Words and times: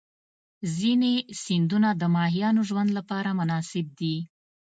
ځینې 0.77 1.13
سیندونه 1.43 1.89
د 2.01 2.03
ماهیانو 2.15 2.61
ژوند 2.69 2.89
لپاره 2.97 3.29
مناسب 3.39 3.85
دي. 3.99 4.15